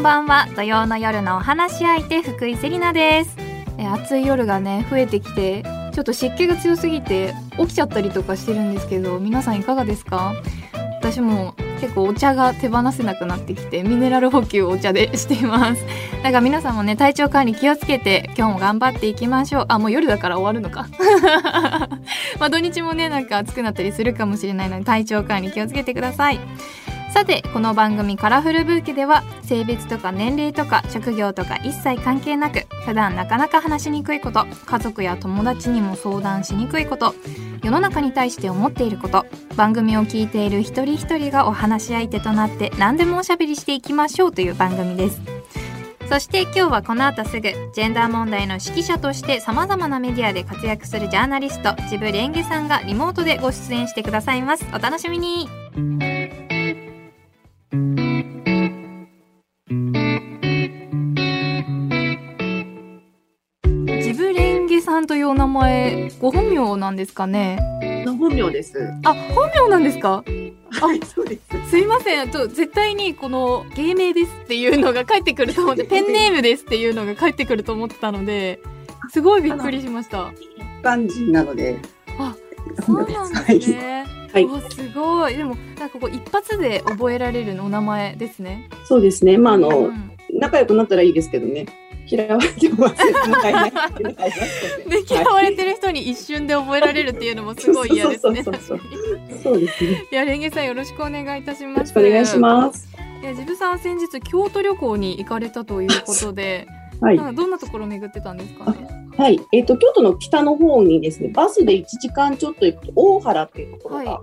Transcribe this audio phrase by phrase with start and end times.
[0.00, 0.46] んばんは。
[0.56, 3.36] 土曜の夜のお話し相手福井セリナです。
[3.76, 5.62] え暑い夜がね増えてきて
[5.92, 10.32] ちょっと湿気が強すぎて起きちゃったりとかしてるんですけど皆さんいかがですか？
[11.02, 15.84] 私も結構お茶が手放せなくなってきてミネラル補給をお茶でしています。
[16.22, 19.64] だから皆さんもね体調管理気をつけて今日も頑張っていきましょう。
[19.68, 20.88] あもう夜だから終わるのか。
[22.40, 26.40] まあ土日もねなんか暑くなったりするかもしれないので体調管理気をつけてください。
[27.12, 37.14] さてこの番組「カラフルブーケ」では性別とか年齢とか職業とか一切関係なく普段なかなか話しにくいこと家族や友達にも相談しにくいこと
[37.62, 45.20] 世の中に対して思っていること番組を聞いている一人一人がお話し相手となって何でもおしゃべりしていきましょうという番組です。
[46.08, 54.66] そして今日はこの後すぐジェンダー問題の指揮者としてさまざまなメディアで活躍するジャーナリストジブレンゲさんがリモートでご出演してくださいます。
[54.74, 56.59] お楽しみに。
[57.72, 57.76] ジ
[64.14, 67.58] ブレンゲさんというお名前ご本名なんですかね？
[68.18, 68.76] 本名です。
[69.04, 70.24] あ本名なんですか？
[70.72, 71.70] はい、そうです。
[71.70, 78.58] すいませんと絶対にこの芸名ですっていうのが返ってくると思って ペンネームですっていうのが返ってくると思ってたので
[79.12, 81.78] すごいびっくりしました一般人なので。
[82.18, 82.34] あ
[82.84, 83.89] そうなんはいですね、
[84.32, 89.38] はいおすごいでもなんかこう一発で覚えられるお名前ですねそうですね。
[89.38, 91.66] まあ、あの、うん仲良くなったらいいですけどね。
[92.06, 92.96] 嫌われても忘
[94.88, 98.50] で嫌われてる人に一瞬で覚えられるっていうのもすごい嫌ですねそ
[99.52, 99.90] うですね。
[99.92, 102.88] よ いやレンゲさんよろしくお願いいたしますお願いします。
[103.22, 106.66] いやジブさんは先日京都旅行に行かれたということで、
[107.00, 108.70] はいどんなところを巡ってたんですか？
[108.72, 109.40] ねはい。
[109.52, 114.20] えっ、と、京都の北の方にですね、バスで1時間ちょっと行くと、大原っていうところはが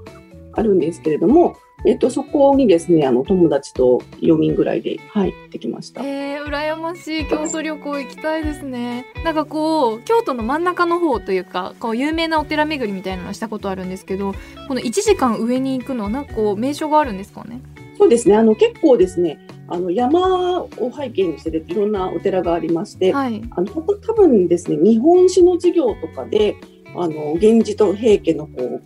[0.53, 1.55] あるんですけれども、
[1.85, 6.01] えっ、と、そこにですね、あの、友達と4人ぐらいで、はい、行ってきました。
[6.03, 14.33] えー、羨ましい京都旅行行きたいですねなんかこう京都の真ん中の方というかこう有名なお寺巡りみたいなのしたことあるんですけど
[14.67, 17.61] この1時間上に行くのはなんかこう名所があるんですかね？
[17.97, 18.35] そうですね。
[18.35, 23.41] あの結構ですね、あの山を背景にしてていろんなお寺がありまして、はい。
[23.51, 26.55] あの多多分ですね、日本史の授業とかで、
[26.95, 28.81] あの源氏と平家のこう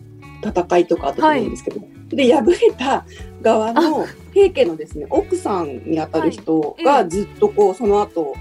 [0.46, 3.06] 戦いとかあったと思うんですけど、で敗れた
[3.40, 8.34] 側の平家のですね奥さんにあたる人がずっとこうその後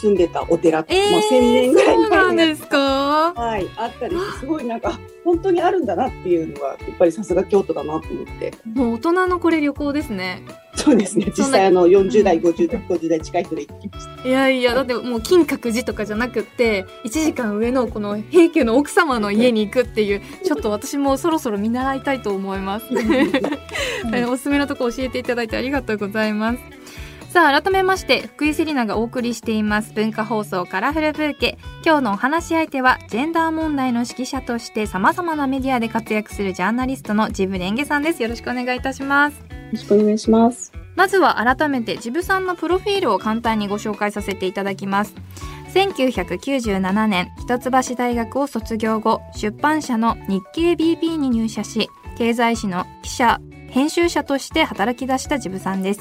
[0.00, 3.32] 住んでたお寺とか、まあ1000年ぐらいそうなんですか？
[3.34, 8.52] はい、あったりすごいなんか本当にあるんだなっていうのはやっぱりさすが京都だなと思って。
[8.74, 10.42] もう大人のこれ旅行ですね。
[10.74, 11.26] そうですね。
[11.36, 14.28] 実際あの40代50代50代近い人で行きました。
[14.28, 22.86] いやいやだってもう金閣寺とかじゃなくって1時間上のこの平家の奥様の家に行くっていうちょっと私もそろそろ見習いたいと思います。
[24.14, 26.58] え おすすめのとこ教えていただいてありがとうございます
[27.30, 31.58] さあ改めまして福井セリナがお送りしています文化放送カラフルブーケ。
[31.84, 38.20] 今日のお話し相手はジェンダー問題の指揮者としてさまざまなメディアで活躍するジャーナリストのジブレンゲさんです。
[38.20, 39.38] よろしくお願いいたします。
[39.38, 40.72] よろしくお願いします。
[40.96, 45.14] まずは改めてジブさんのプロフィールを簡単にご紹介させていただきます。
[45.72, 51.88] 1997年一橋大学を卒業後出版社の日経 BP に入社し
[52.18, 56.00] 経済誌の記者編集者として働き出したジブさんです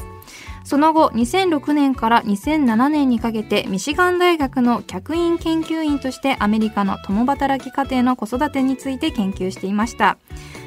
[0.69, 10.19] その後2006年から2007年にかけてミシガン大学の客員研究員としてアメリカの共働き家庭の子育てについて研究していました。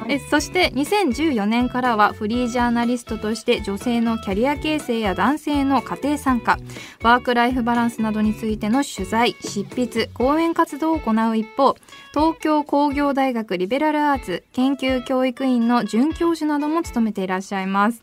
[0.08, 6.58] えそして2014年からはフリージャーナリストとして女性のキャリア形成や男性の家庭参加
[7.04, 11.76] ワークライフバランスなどについての取材執筆講演活動を行う一方
[12.12, 18.02] 東京工業大学リベラルアーツ研究教育院の准教授なども務めていらっしゃいます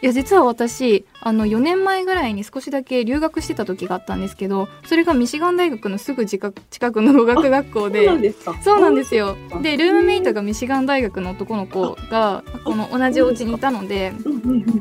[0.00, 8.60] いや実は私あの4年前ぐらいに少しだけ留学してた時があったんですけどそれがミシガン大学のすぐ近く近くの語学学校そうでなんですか。
[8.62, 9.36] そうなんですよ。
[9.50, 14.12] あでルームメイトがミシガン大学の男の子がこの同じお家にいたので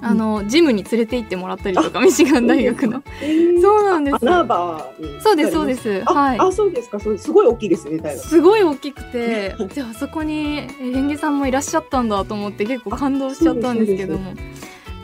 [0.02, 3.02] あ、のジムに連れて行ってもらったりとかミシガン大学の。
[3.22, 3.62] えー。
[3.62, 4.16] そうなんです。
[4.22, 5.22] アナーバーに。
[5.22, 6.04] そうですそうです。
[6.06, 6.40] あ、はい。
[6.40, 7.00] あ、そうですか。
[7.00, 7.26] そうです。
[7.26, 8.16] すごい大きいですね。
[8.18, 14.34] すごい大きくてじゃあそこにえレンゲさんもいらっしゃったんだと思って結構感動しちゃったんですけども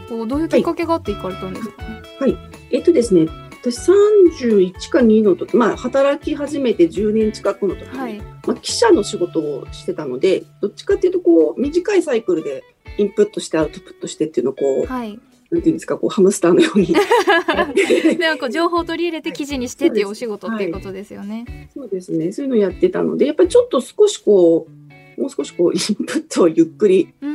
[0.09, 1.83] こうどういうきっかけがあって行かれたんですか？
[2.25, 2.35] ね、
[2.71, 3.27] えっとですね、
[3.61, 8.17] 私31か2の時、まあ、働き始めて10年近くの時に、はい。
[8.45, 12.63] まあ、記者の仕事をしてたので、どっちかっていうと、こう、短いサイクルで
[12.97, 15.17] インプットしてアウトプットしてっていうのを、こう、はい。
[15.49, 16.87] なんていうんですか、こう、ハムスターのように。
[17.75, 21.69] でなんか情報を取り入れて記事にしてっていうお仕事っていうことですよね。
[21.73, 24.67] そうですね、そういうのをやってたので、やっぱりちょっと少しこ
[25.17, 27.33] う、もう少しこう、インプットをゆっくりうん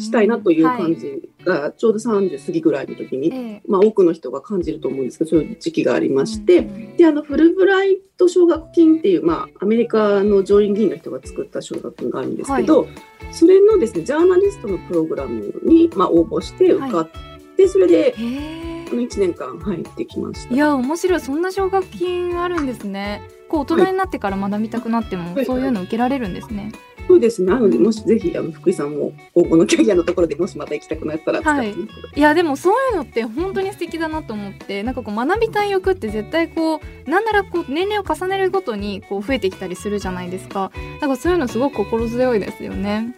[0.00, 3.62] したいなというはい感じがちょうど30過ぎぐらいの時に、ええ。
[3.66, 12.86] まあ、多くの人が感じると思うんですけどそういう時期がありまして、うんであのフルブライト奨学金っていう、まあ、アメリカの上院議員の人が作った奨学金があるんですけど、
[13.32, 17.08] それのですねジャーナリストのプログラムに、まあ、応募して受かっ
[17.56, 18.70] て、それでへえ。
[18.90, 20.54] あの1年間入ってきました。
[20.54, 21.20] いや面白い。
[21.20, 25.44] そんな奨学金あるんですねこう大人になってから学びたくなっても、はい。
[25.44, 26.70] そういうの受けられるんですね、
[27.08, 27.52] そうですね。
[27.52, 31.66] なのでもしぜひあの福井さんも高校のキャリアのところでもしまた行きたくなったら使って。
[31.68, 32.18] みてください。
[32.18, 40.70] いやでもそういうのって本当に素敵だなと思ってなんかこう学びたい欲って絶対こうなんならこう年齢を重ねるごとにこう増えてきたりするじゃないですか。
[41.00, 43.16] なんかそういうのすごく心強いですよね。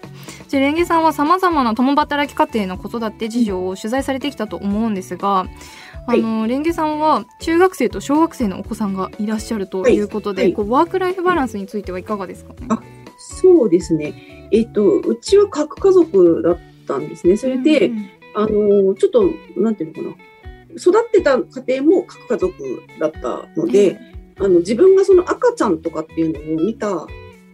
[0.49, 5.47] じゃあレンゲさんはさまざまな共働き家庭の子育て事情を取材されてきたと思うんですが、
[6.07, 10.01] あのレンゲさんは中学生と小学生のお子さんがいらっしゃるとい。
[10.01, 12.67] うことで、こうワークライフバランスについてはいかがですかね？
[12.71, 12.83] あ
[13.19, 14.49] そうですね。
[14.51, 17.37] えっと、うちは核家族だったんですね。
[17.37, 18.11] それで、うんうん。
[18.35, 20.77] あの、ちょっと、なんていうのかな。
[20.77, 22.55] 育ってた家庭も核家族
[22.99, 23.99] だったので、
[24.39, 27.07] あの、自分がその赤ちゃんとかっていうのを見た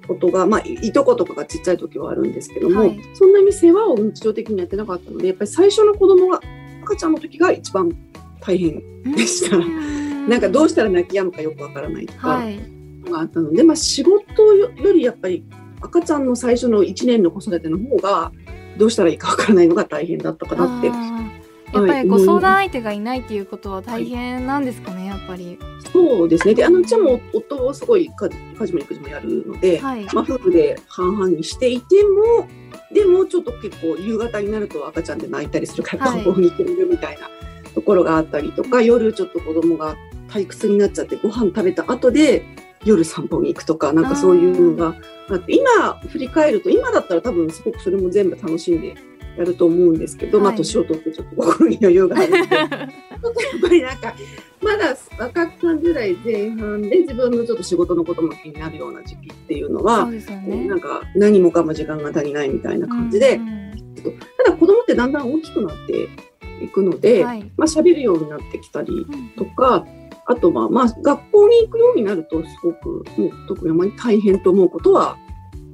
[0.07, 3.01] ことが、まあ、いいとことかがちっちゃい時はあるんですけども、はい。
[3.15, 6.41] そんなに世話を日常的にやってなかったので、やっぱり最初の子供が、
[6.83, 7.91] 赤ちゃんの時が一番
[8.49, 8.83] 大変。
[9.15, 9.57] でした。
[9.57, 10.29] うん。
[10.29, 12.59] なんかどうしたら泣き止むかよくわからないとか、はい。
[13.11, 15.45] があったので、まあ、仕事よりやっぱり
[15.81, 18.33] 赤ちゃんの最初の1年の子育ての方が
[18.77, 20.89] どうしたらいいかわからないのが大変だったかなって。
[21.73, 25.59] やっぱりこうはい相談相手がいないっていうことは大変なんですかね、やっぱり。
[25.93, 26.55] そうですね。
[26.55, 30.05] であのうちはもう夫をすごい家事家事も育児もやるので、はい。
[30.15, 32.49] まあ、夫婦で半々にしていても
[32.93, 36.25] でもちょっと結構夕方になると赤ちゃんで泣いたりするからはい。
[36.25, 37.29] 学校に行みるみたいな
[37.79, 39.97] ところがあったりとか、夜ちょっと子供が
[40.29, 42.45] 退屈になっちゃってご飯食べた後で
[42.85, 44.97] 夜散歩に行くとかなんかそういうのが
[45.31, 48.97] あって今振り返ると今だったら多分すごくそれも全部楽しんで
[49.37, 52.49] やると思うんですけど、まあはい年を取ってちょっと心に余裕があるので。
[53.21, 54.15] ちょっとやっぱりなんか
[54.61, 60.67] まだ若く30代前半で自分のちょっと仕事のことも気になるような時期っていうのはそうね。
[60.69, 63.59] なんか何もかも時間が足りないみたいな感じで、うんうん
[64.03, 66.09] ただ子供ってだんだん大きくなって
[66.65, 67.43] いくので、はい。
[67.57, 69.87] まあ喋るようになってきたりうんとか、
[70.27, 75.17] あとはまあ学校に行くようになるとすごくもう特にあまり大変と思うことは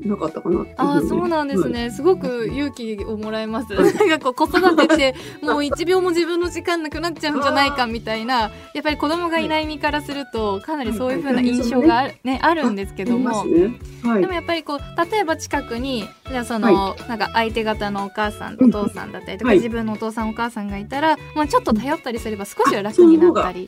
[0.04, 1.72] なかったかなあそうなんですはい。
[1.72, 3.74] ね、すごく勇気をもらえます。
[3.74, 8.50] なんかこう子育てってもう一秒も自分の時間なくなっちゃうんじゃないかみたいな。
[8.74, 13.44] やっぱり子供がいない身からするとかなりそういう風な印象がある,、ね、あるんですけども。
[13.44, 13.74] すね。
[14.02, 14.20] はい。
[14.20, 23.66] でもやっぱりこう例えば近くにじゃあその、はなんか相手方のお母さんうんお父さんだったりとか、はい自分のお父さんお母さんがいたら、まあ、ちょっと頼ったりすれば少しは楽になったり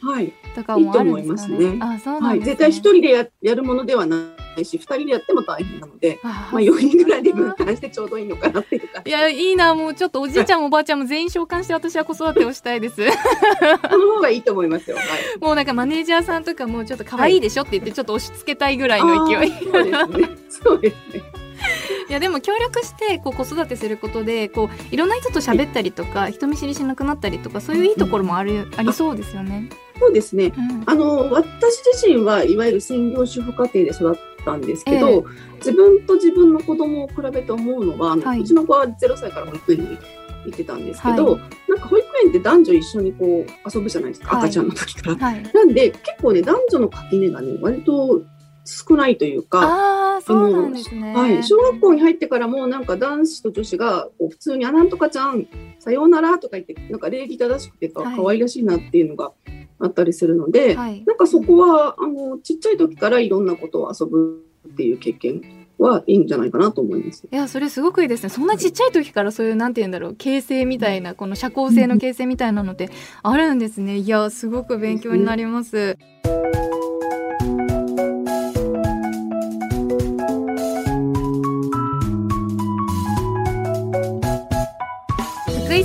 [0.54, 1.70] とかもあるんですかね。
[1.72, 1.78] ね。
[1.80, 12.96] あそうなはい、んですね、絶対一人でややるものではないし、二人でやっても大変なので、あまあ4人ぐらいで分担してちょうどいいのかなっていうかい、やいいなもうちょっとおじいちゃんもおばあちゃんも全員召喚して私は子育てをしたいです。
[13.90, 14.96] その方がいいと思いますよ。
[14.96, 15.06] はい。
[15.40, 19.52] もうなんかマネージャーさんとかもちょっと可愛いでしょって言ってちょっと押し付けたいぐらいの勢い。
[19.52, 20.28] そうですね。
[20.48, 21.22] そうですね。
[22.12, 29.68] やでも協力してこう子育てすることでこういろんな人と喋ったりとか、人見知りしなくなったりとかそういういいところもある、ありそうですよね。
[29.98, 30.52] そうですね。
[30.56, 39.98] うんあの私自身はいわゆる専業主婦家庭で育ったんですけど、ええ自分と自分の子供を比べて思うのは、はいうちの子は0歳から保育園に
[40.46, 45.16] 行ってたんですけど、はなんか保育園って男女一緒にこう遊ぶじゃないですか、はい赤ちゃんの時から。
[45.16, 45.42] はい。
[45.52, 48.22] なんで結構ね男女の垣根がね割と
[48.66, 50.20] 少ないというか。
[50.22, 51.14] そうなんですね。
[51.14, 55.46] はい、小学校に入ってからもなんか男子と女子がこう普通に「あなんとかちゃん
[55.78, 59.32] さようなら」とか言ってなんか礼儀正しくてかはい可愛らしいなっていうのが
[59.78, 61.04] あったりするので、はい。
[61.06, 65.42] なんかそこはあのちっちゃい時からいろんなことを遊ぶっていう経験
[65.78, 67.24] はいいんじゃないかなと思います。
[67.30, 72.90] いやそれすごくいいですねそんなちっちゃい時からそういうなんて言うんだろう形成みたいなこの社交性の形成みたいなのって
[73.22, 75.96] あるんですねいやすごく勉強になります。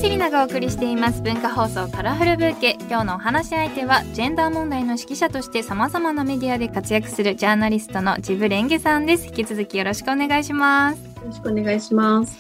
[0.01, 2.75] セリナがお送りしています文化放送カラフルブーケ。
[2.89, 9.27] 今日のお話し相手はジェンダー問題の指揮者として様々なメディアで活躍するジャーナリストのジブレンゲさんです。
[9.27, 10.98] 引き続きよろしくお願いします。
[10.98, 12.36] よろしくお願いします。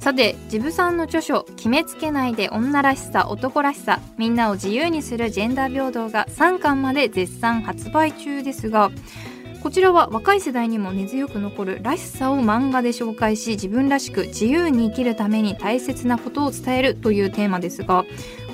[0.00, 8.90] さてジブさんの著書「決めつけないで女らしさ男らしさみんなを自由にするジェンダー平等」が3巻まで絶賛発売中ですが
[9.64, 18.04] こちらは若い世代にも根強く残るらしさを漫画で紹介し自分らしく自由に生きるために大切なことを伝えるというテーマですが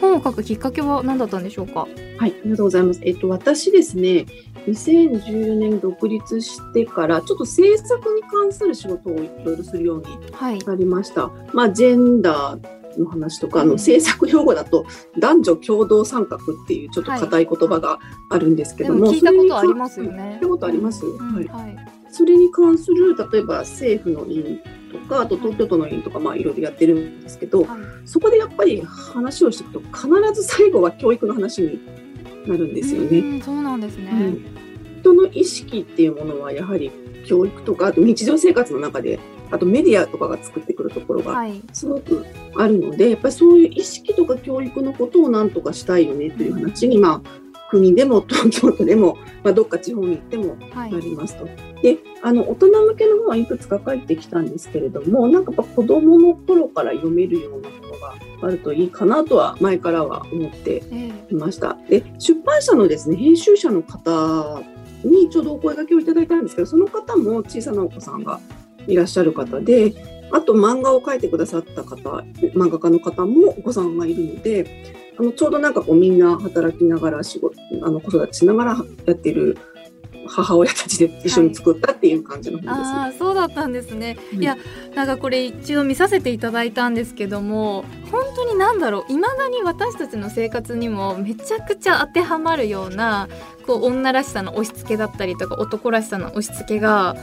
[0.00, 1.88] 本を書くきっかけは何だったんでしょうか？
[2.16, 3.00] はい、ありがとうございます。
[3.02, 4.24] えっと私ですね、
[4.68, 11.30] 2014年独立してからちょっと制作に関する仕事をいろいろするようにはいなりました。
[11.52, 14.86] まあジェンダーの話とか、あの政策用語だと
[15.18, 17.98] 男女共同参画っていうちょっと硬い言葉が
[18.30, 20.34] あるんですけども、聞いたことありますよね。
[20.34, 21.04] 聞いたことあります。
[21.04, 21.44] はい。
[21.46, 21.76] はい。
[22.10, 31.80] それに関する例えば政府の委員とかあと東京都の委員とかまあいろいろやってるんですけど、はいそこでやっぱり話をしていくと必ず最後は教育の話に
[32.46, 33.18] なるんですよね。
[33.18, 34.10] うんそうなんですね。
[34.10, 34.60] うん
[35.00, 36.90] 人の意識っていうものはやはり
[37.26, 39.18] 教育とかあと日常生活の中で
[39.50, 41.60] あとメディアとかが作ってくるところがはい。
[41.72, 42.24] すごく
[42.56, 47.40] あるのでやっぱりそういう意識とか教育のことをなんとかしたいよねという話にまあ
[47.70, 50.98] 国でも 東京都でも、まあ、どっか地方に行ってもはいな。
[51.00, 51.46] りますと。
[51.82, 61.78] であの大人向けの本はいくつか書いてきたんですけれどもなんかやっぱ子どもの頃から読めるようなものがあるといいかなとは前からは思ってえいました。
[61.88, 64.62] で出版社のですね編集者の方
[65.04, 68.38] にちょうどお声掛けをいただいたんですけどその方も小さなお子さんが
[68.86, 69.94] いらっしゃる方で
[70.32, 72.10] あと漫画を描いてくださった方
[72.54, 79.58] 漫画家の方もお子さんがいるのであのちょうどなんかこうみんな働きながら仕事あの子育てしながらやってる
[80.30, 82.98] 母親たちで一緒に作ったっていう感じのえ本ですね。
[82.98, 84.16] ああ、そうだったんですね。
[84.32, 84.56] うんいや、
[84.94, 93.28] なんかこれ一度見させていただいたんですけども、本当になんだろう、未だに私たちの生活にもめちゃくちゃ当てはまるような、
[93.66, 97.16] こう女らしさの押し付けだったりとか、男らしさの押し付けが。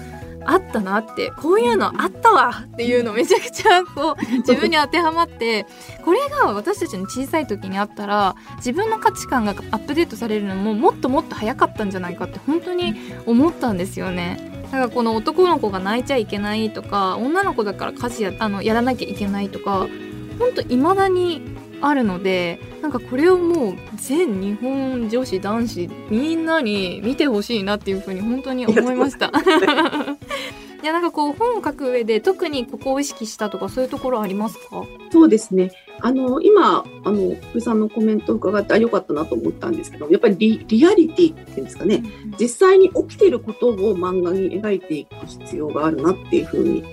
[0.47, 5.65] あったなってこういうのあったわっていうのめちゃくちゃこう 自分に当てはまって
[6.03, 14.57] これが私たちの小さい時にあったら自分の価値観がアップデートされるのももっともっと早かったんじゃないかって本当に思ったんですよね。
[14.63, 19.87] だからこの男の子が泣いちゃいけないとか女の子だから家事やあのやらなきゃいけないとか
[20.39, 29.27] 本当未だにあるのでなんかこれをもう全日本女子男子みんなに見てほしいなっていうふうに本当に思いました。
[29.27, 34.83] いや なんかこう本を書く上で特にここを意識したとかそういうところありますか？
[35.11, 35.71] そうですね。
[35.99, 42.03] あの今あの福井さんのコメントを伺ってあ良かったなと思ったんですけど、やっぱりリリアリティっていうんですかね。
[42.39, 46.83] 実際に起きていることを漫画に描いていく必要があるなっていうふうに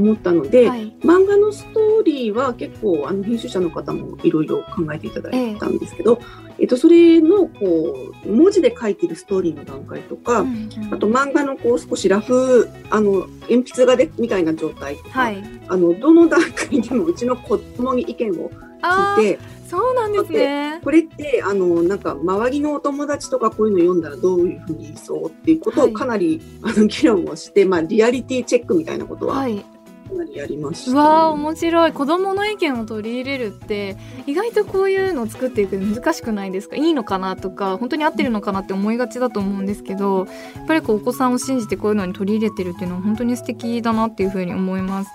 [0.00, 6.20] 思ったので、はい漫画のストーリーは結構あの編集者の方もいろいろ考えていただいたんですけど、
[6.58, 15.42] えっと、それのこう文字で書いてるストーリーの段階とか、うんうんあと漫画のこう少しラフあの鉛筆画でみたいな状態とか、はい。
[15.68, 18.50] あのどの段階でもうちの子供に意見を
[18.82, 20.80] あ聞いてあそうなんですね。
[20.82, 29.64] これってあのなんか周りのお友達とかこういうの読んだらどういうふうに言いそうっていうことはいをかなり、あの議論をして、まあ、リアリティチェックみたいなことははい。
[30.10, 31.92] かなりやりました、ねわー面白い。
[31.92, 36.76] 子供の意見を取り入れるって意外とこういうのを作っていくの難しくないですか？
[36.76, 40.26] いいのかなとか本当に合ってるのかなって思いがちだと思うんですけど
[40.56, 45.10] やっぱりこうお子さんを信じてこういうのに取り入れてるっていうのは本当に素敵だなっていうふうに思います。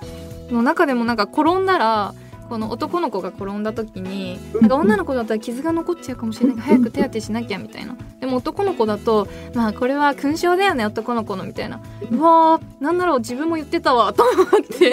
[0.51, 2.13] の中でもなんか転んだら
[2.49, 6.55] この男の子が転んだ時になんか女の子だったら傷が残っちゃうかもしれない。
[6.55, 7.97] から早く手当てしなきゃみたいな。
[8.19, 11.81] でも男の子だとまあこれは勲章だよね男の子のみたいな。
[12.11, 14.91] うわーなんだろう自分も言ってたわと思って。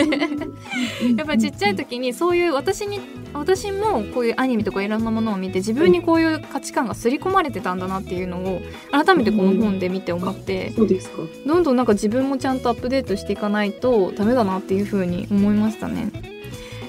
[1.16, 3.00] やっぱりちっちゃい時にそういう私に
[3.34, 10.72] 私もこういうアニメとかいろんなものを見て自分にこういう価値観が刷り込まれてたんだなっていうのを改めてこの本で見て思って。
[11.46, 16.31] どんどんなんか自分もちゃんとアップデートしていかないとダメだなっていう風に思いましたね。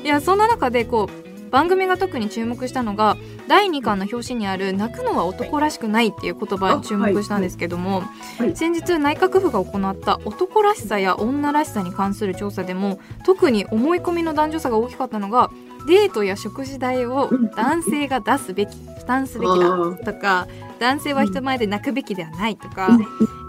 [0.03, 3.15] いやそんな中でこう番組が特に注目したのが
[3.47, 8.03] 第2巻の表紙にある「泣くのは男らしくない」っていう言葉に注目したんですけども、
[8.55, 15.51] 先日内閣府が行った男らしさや女らしさに関する調査でも特に思い込みの男女差が大きかったのが
[15.87, 20.47] デートや食事代を男性が出すべき負担すべきだとか
[20.79, 22.97] 男性は人前で泣くべきではないとか、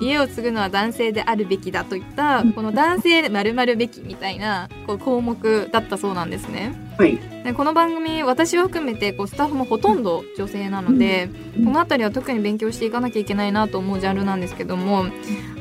[0.01, 6.75] 家を継ぐのは男性であるべきだといったこの男性で丸々べきみたいなこう項目だったそうなんですね。
[6.99, 7.19] はい。
[7.45, 11.65] でこの番組私を含めてこうスタッフもほとんど女性なので、うん。
[11.65, 15.05] この辺りは特に勉強していかなきゃいけないなと思うジャンルなんですけども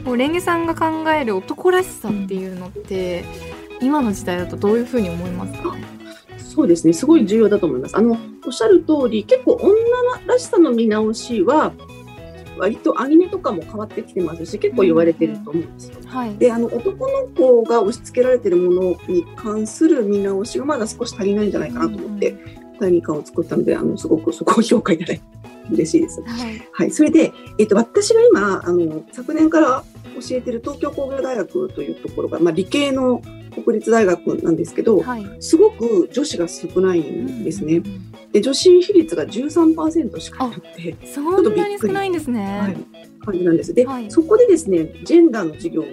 [0.03, 3.25] もうレンゲさんが考える男らしさっていうのって
[3.81, 5.75] 今の時代だとどういうふうに思いますか？
[5.75, 5.83] ね
[6.53, 6.93] そうですね。
[6.93, 7.97] すごい重要だと思います。
[7.97, 9.73] あのおっしゃる通り結構女
[10.27, 11.73] らしさの見直しは
[12.57, 15.97] 割とアニメとかも変わってきてますし結構言われてると思うんですよ。
[16.05, 16.37] はい。
[16.37, 22.35] であの男の子が押し付けられてるものに関する見直しがまだ少し足りないんじゃないかなと思って、
[22.79, 25.23] 第2巻を作ったのであのすごくそこを評価いただいて
[25.71, 26.21] 嬉しいです。
[26.21, 26.67] はい。
[26.71, 29.83] はい、それで、えっと、私が今あの昨年から
[30.21, 33.21] 教えてる東京工業大学というところが、まあ、理系の
[33.53, 35.25] 国立大学なんですけど、はい。
[35.39, 37.81] すごく女子が少ないんですね。
[38.31, 42.59] で女子比率が13%しかなくて、そんなに少ないんですね。
[42.59, 42.77] はい、
[43.19, 43.73] 感じなんです。
[43.73, 44.09] で、はい。
[44.09, 45.87] そこでですね、ジェンダーの授業も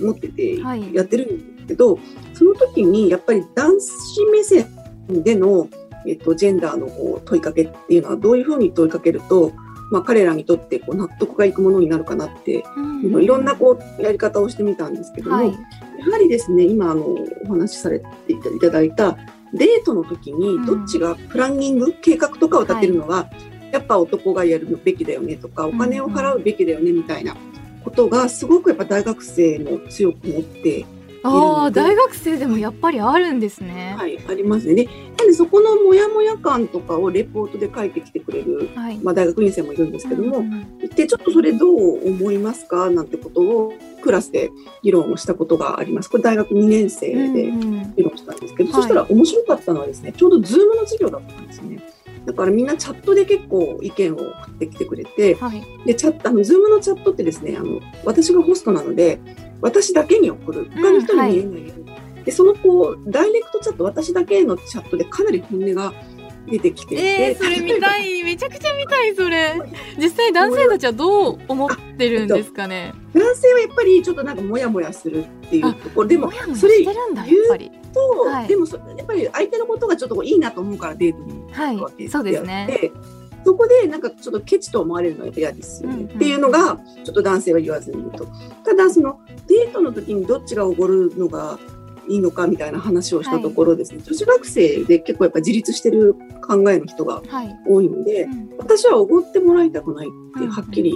[0.00, 0.94] 持っててはい。
[0.94, 1.98] やってるんですけど、
[2.34, 4.66] その時にやっぱり男子目線
[5.08, 5.68] での、
[6.06, 9.52] えっと、ジェンダーのこう問いかけっていうのはどういうふうに問いかけると、
[9.90, 12.62] まあ、彼らにとってこう納得がいくものになるかなって
[13.02, 15.58] いろんなこうやり方をしてみたんですけども、はい、
[15.98, 17.04] やはりですね今あの
[17.44, 19.16] お話しされていただいた
[19.52, 23.30] デートの時にどっちがプランニング、うん、計画とかを立てるのは、は
[23.70, 27.34] い、やっぱ男がやるべきだよねとかお金を払うべきだよねみたいな
[27.84, 30.84] ことがすごくやっぱ大学生も強く持って
[31.22, 33.94] ああ大学生でもやっぱりあるんですね。
[33.98, 34.74] はいありますね。
[34.74, 34.84] で
[35.18, 44.50] なんでそこのモヤモヤ感とかをレポートで書いてきてくれる、はい、まあ、大学院生もいるんですけども、うん、でちょっとそれどう思いますかなんてことをクラスで
[44.82, 46.08] 議論をしたことがあります。
[46.08, 47.50] これ大学2年生で
[47.96, 51.82] 議論したんですけど、うんうん、そしたら面白かったのはですね、ちょうどズームの授業だったんですね。
[52.28, 59.18] だからみんなチャットで結構意見を送ってきてくれて、はい、でチャットあのズームのチャットってですねあの私がホストなので
[59.60, 60.70] 私だけに送る。
[60.74, 65.92] 他の人に見えないように、うんはい、でそのこうダイレクトチャット私だけのチャットでかなり本音が
[66.46, 68.22] 出てきていて、えー、それ見たい。
[68.24, 69.54] めちゃくちゃ見たいそれ。
[69.98, 72.94] 実際男性たちはどう思ってるんですかね？
[73.14, 76.08] 男性はやっぱりちょっとなんかモヤモヤするっていうところ。
[76.08, 76.94] でもそれ言う
[77.92, 82.92] と、はい、でもそやっぱり相手のことがちょっといいなと思うからデートに行くわけで、はい、そうですね
[83.48, 88.26] そこでなんかちょっとケチと思われるのは嫌ですよね、うんうん、っていうのがちょっと男性は言わずに言うと。
[88.62, 91.58] ただそのデートの時にどっちがおごるのが
[92.08, 96.14] いいのかみたいな話をしたところですね、はい、女子学生で結構やっぱ自立してる
[96.46, 97.22] 考えの人が
[97.66, 100.92] 多いので、はいうん、私はおごってもらいたくないってはっきり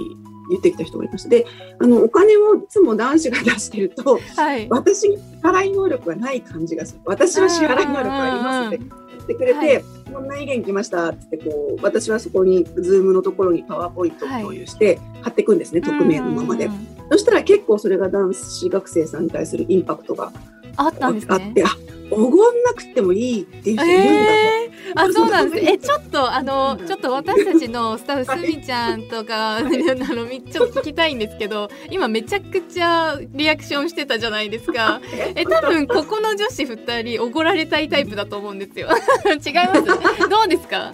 [0.49, 1.29] 言ってきた人がいました。
[1.29, 1.45] で、
[1.79, 7.01] あの、お金をいつも男子が出してると、はい、私に払い能力がない感じがする。
[7.05, 16.69] 私は支払い能力ありますって言ってくれて、はい、こんな意見来ましたってこう、私はそこに、ズームのところにパワーポイントを共有して、貼っていくんですね、匿名のままで。
[17.11, 20.31] そしたら結構それが男子学生さんに対するインパクトが
[20.77, 21.33] あったんですね。
[21.33, 21.67] あって、あ、
[22.11, 24.31] おごんなくてもいいっていう人いるんだと。
[24.33, 25.65] えー、あ、そうなんです。
[25.71, 35.01] え、ちょっと、あの、ちょっと私たちのスタッフ、すみちゃんとか、あの、ちょっと聞きたいんですけど、今めちゃくちゃリアクションしてたじゃないですか。
[35.35, 38.89] え、多分、ここの女子二人、おごられたいタイプだと思うんですよ。
[39.45, 40.29] 違います？
[40.29, 40.93] どうですか？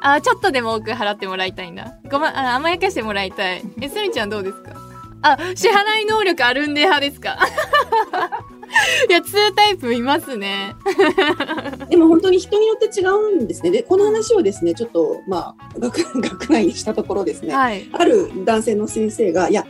[0.00, 1.94] あ、ちょっとでも多く払ってもらいたいんだ。
[2.10, 3.62] ごま、あ甘やかしてもらいたい。
[3.80, 4.72] え、すみちゃんどうですか？
[5.22, 7.36] あ、支払い能力あるんで派ですか？
[9.08, 10.76] いや、2タイプいますね。
[11.88, 13.70] でも本当に人によって違うんですね。
[13.70, 19.66] で、この話をですね、ちょっと、まあ、学、 学内にしたところですね、はい、ある男性の先生が、いや、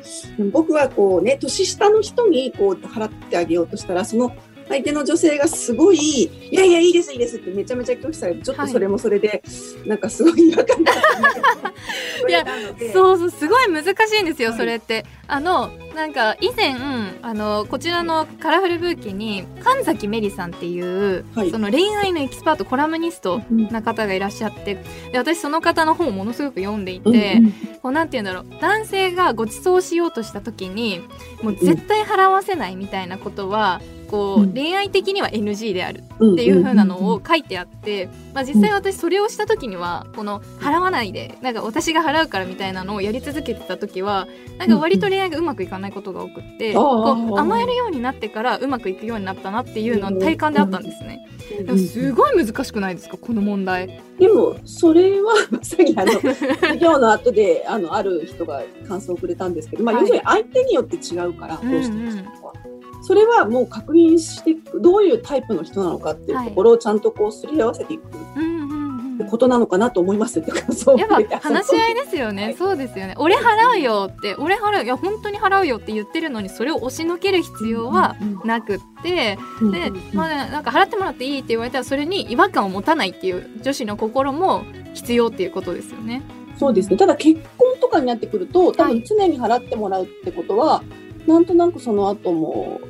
[0.52, 4.32] 僕はこうね、年下の人にこう払ってあげようとしたら、その
[4.68, 9.42] 相手の女性がすごい、いやいや、いいです、いいですってめちゃめちゃ拒否されて、ちょっとそれもそれで、
[9.86, 10.92] なんかすごい違和感が
[12.28, 12.44] いや、
[12.92, 15.04] そうそう、すごい難しいんですよ、はい、それって。
[15.26, 16.74] あの、なんか以前、
[17.22, 24.74] あの、こちらのカラフルブーケに、神崎メリさんっていう、はい、その恋愛のエキスパート、コラムニストな方がいらっしゃって、
[25.12, 27.52] で私その方の本をものすごく読んでいて、うんうん、
[27.82, 31.00] こうなんて言うんだろう、男性がご馳走しようとした時に、
[31.42, 44.26] もう絶対払わせないみたいなことは、こう、うん、恋愛的には NG であるっていう風なのを書いてあって、まあ、実際私それをした時にはこの払わないでなんか私が払うからみたいなのをやり続けてた時は
[44.58, 51.26] なんか割と恋愛がうまくいかないことが多くってこう甘えるようになってからうまくいくようになったなっていうのは体感であったんですね。
[51.78, 54.00] すごい難しくないですかこの問題。
[54.18, 62.67] でもそれは まさにあの授業の後であのある人が感想をくれたんですけど、まあ、要するに相手によって違うから、どうしてもは。
[63.02, 68.02] それはもう確認してどういうタイプの人なのかっていうところをちゃんとこうすり合わせていく。
[69.28, 73.14] ことなのかなと思いますって感想やっぱ話し合いですよね、はい、そうですよね。
[73.18, 79.36] 俺払うよって俺払ういや本当に払うよって言ってるのにそれを押しのける必要はなくって、
[79.72, 84.62] で、まあ、ね、なんか払ってもらっていいって言われたらそれに違和感を持たないっていう女子の心も
[84.94, 86.22] 必要っていうことですよね。
[86.56, 86.96] そうですね。
[86.96, 92.80] ただ結婚とかになってくると多分常に払ってもらうってことは、はい、なんとなくその後も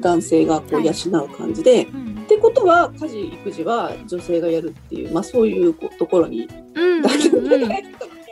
[0.00, 0.92] 男性がこう養
[1.24, 1.84] う感じで、はい。
[1.86, 6.82] うん、ってことは家事育児は女性がやるっていう、まあ、そういうところに、うん。
[6.82, 7.76] うんうん、い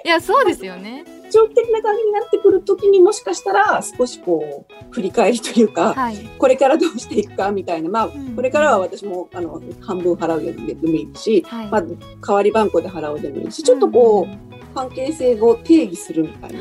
[0.05, 1.05] やそうですよね。
[1.31, 16.61] 長期的な感じになってくる時にもしかしたら少しこう振り返りというか、はい、これからどうしていくかみたいな、まあ、うん、これからは私もあの半分払うよでもいいし、はい、まあ、代わり番号で払うでもいいしちょっとこう、うん、関係性を定義するみたいな。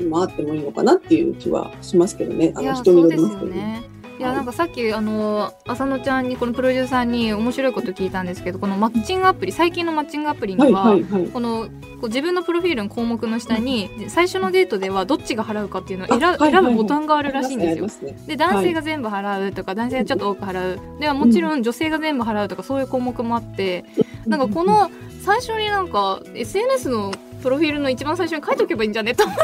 [0.00, 2.52] はいもあってもいいのかなっていう気はしますけどね。
[2.56, 3.82] あの人によりますけどね。
[4.18, 10.94] いやなんかさっきあの浅野ちゃんにこのプロデューサーに面白いこと聞いたんですけどこのマッチングアプリ最近のマッチングアプリには。
[11.32, 11.68] この
[12.00, 17.86] こう自分のプロフィールの項目の下に最初のデートではどっちが払うかっていうのを選,、選ぶボタンがあるらしいんですよ。
[18.26, 23.84] で男性が全部払うとか、男性がちょっと多く払うではもちろん女性が全部払うとかそういう項目もあって
[24.26, 24.90] なんかこの
[25.22, 29.14] 最初になんか SNS のプロフィールの一番最初に書いておけばいいんじゃね？
[29.14, 29.36] と思っ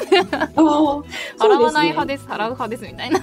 [1.04, 1.10] て。
[1.38, 2.28] 払わない派でです。
[2.28, 3.20] 払う派ですみたいな。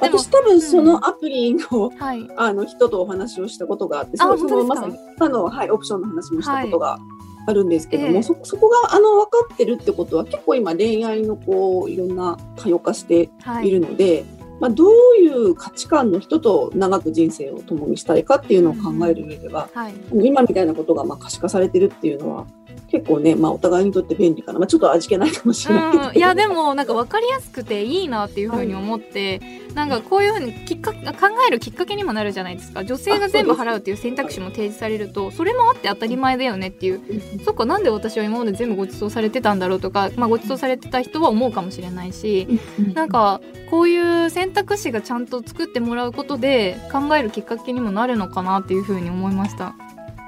[0.00, 2.28] 私多分そのアプリのはい。
[2.36, 6.98] あの人とお話をしたことがあって、あそのますさにあのはいオプションの話もしたことが
[7.46, 8.22] あるんですけども、ええ。
[8.22, 14.24] そそこがあの分かってるってことは結構今恋愛のこういろんな多様化してはいるので、
[14.60, 14.90] まあどう
[15.20, 19.94] いう価値観の人と長く人生を共にしたいかっていうのを考える上では、はい。
[20.12, 22.46] 今みたいなことがまあ可視化されてるっていうのは
[22.90, 24.58] 結構ね、まあお互いにとって便利かな。
[24.58, 26.08] まあちょっと味気ないかもしれないけど。
[26.08, 29.40] うん、いやでもなんか分かりやすくていいなっていうふうに思って、
[29.74, 37.00] なんかこういうふうにきっか考えるきっかけにもなるじゃないですか女性が全部払うっていう選択肢も提示されるとそれもあって当たり前だよねっていう
[37.44, 42.48] そっかなんで私は今まで全部ご馳走されてたんだろうとか、まあ、ご馳走されてた人は思うかもしれないし
[42.94, 49.74] なんかこういう選択肢がちゃんと作ってもらうことで考えるきっかけにもなるのかなっていうふうに思いました。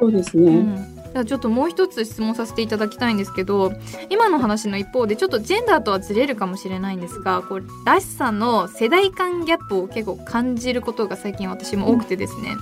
[0.00, 0.50] そうですね。
[0.50, 3.72] うんじゃあちょっともう一つ質問させていただきたいんですけど
[4.08, 12.56] 今の話の一方でちょっとジェンダーとはずれるかもしれないんですがこうらしさの世代間ギャップを結構感じることが最近私も多くてですね、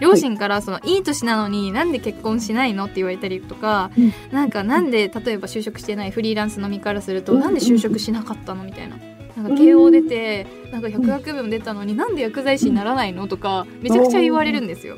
[0.00, 4.12] 両親からそのいい年なのになんで結婚しないのって言われたりとか、うん。
[4.32, 7.40] なんかなんで例えば就職してないフリーランスの身からすると、うん。
[7.40, 8.96] なんで就職しなかったのみたいな。
[9.36, 14.96] なんか慶応出てなんか百学部も出たのになんで薬剤師にならないのとかめちゃくちゃ言われるんですよ。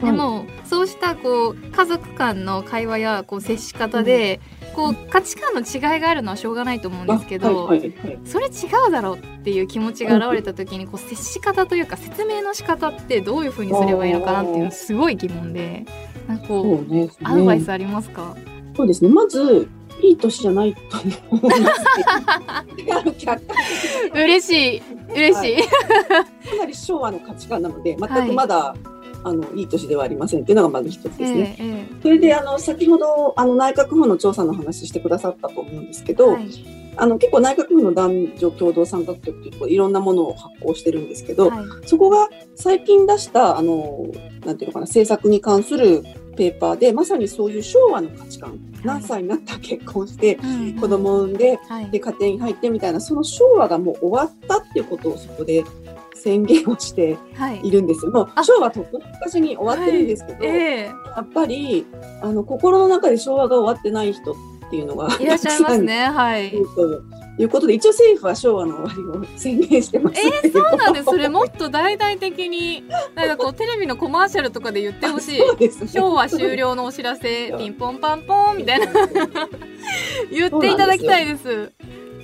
[0.00, 4.40] でも、そうしたこう家族間の会話やこう接し方で、
[4.74, 8.18] こう価値観の違いがあるのはしょうがないと思うんですけど、はいはいはい。
[8.24, 8.50] それ違
[8.88, 15.84] うだろうっていう気持ちが現れた時にこう接し方というか説明の仕方ってどういうふうにすればいいのかなっていうのすごい疑問で
[16.28, 17.08] なんかこうね。
[17.24, 18.36] アドバイスありますか、
[18.76, 19.10] そうですね。
[19.10, 19.68] まず、
[20.00, 20.80] いい年じゃないと
[21.30, 21.62] 思うんです
[23.18, 23.42] けど。
[24.14, 24.82] 嬉しい
[25.14, 28.74] 嬉しい、かなり昭和の価値観なので、全くまだ、
[29.24, 31.56] あのいい年ではありませんっていうのがまず一つですね。
[31.58, 36.48] えええそれであの先ほどあの内閣府の調査の話してくださったと思うんですけど、えはい。
[37.00, 41.88] あの結構内閣府の男女共同参画局っていろんなものを発行してるんですけど、はい。
[41.88, 44.06] そこが最近出したあの
[44.44, 46.02] なんていうのかな政策に関する
[46.36, 50.76] ペーパーでまさにそういう昭和の価値観、何歳になったら結婚してうん。
[50.80, 51.90] 子供を産んではい。
[51.90, 55.64] で家庭に入ってみたいなその昭和がもう終わったっていうことをそこで
[56.18, 57.60] 宣言をしてはい。
[57.62, 58.04] いるんです。
[58.04, 58.12] よ。
[58.12, 58.44] もうあ。
[58.44, 60.84] 昭和とっくの昔に終わってるんですけど、ええ。
[60.84, 61.86] やっぱり
[62.22, 64.34] あの心の中で昭和が終わってない人っ
[64.70, 66.06] ていうのがいらっしゃいますね。
[66.06, 66.56] はいと
[67.38, 67.44] い。
[67.44, 71.04] うことで一応政府は昭和の終わりを宣言してますえー、そうなんです。
[71.04, 75.40] それもっと大々的に、なんかこうテレビのコマーシャルとかで言ってほしい。
[75.40, 75.70] ね。
[75.86, 78.86] 昭和終了のお知らせ、ピンポンパンポンみたいな。
[80.30, 81.72] 言っていただきたいです。